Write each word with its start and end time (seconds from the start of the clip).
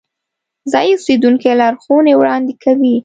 ځایی 0.71 0.91
اوسیدونکي 0.93 1.49
لارښوونې 1.61 2.13
وړاندې 2.17 2.53
کوي. 2.63 2.95